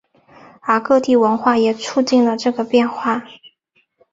[0.61, 3.23] 而各地文化也促进了这个变化。